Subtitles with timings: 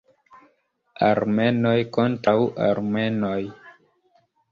[1.07, 2.35] Armenoj kontraŭ
[2.69, 3.37] Armenoj.